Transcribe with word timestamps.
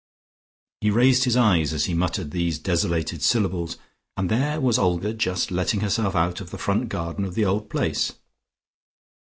He 0.79 0.89
raised 0.89 1.25
his 1.25 1.37
eyes 1.37 1.73
as 1.73 1.85
he 1.85 1.93
muttered 1.93 2.31
these 2.31 2.57
desolated 2.57 3.21
syllables 3.21 3.77
and 4.17 4.31
there 4.31 4.59
was 4.59 4.79
Olga 4.79 5.13
just 5.13 5.51
letting 5.51 5.81
herself 5.81 6.15
out 6.15 6.41
of 6.41 6.49
the 6.49 6.57
front 6.57 6.89
garden 6.89 7.23
of 7.23 7.35
the 7.35 7.45
Old 7.45 7.69
Place. 7.69 8.11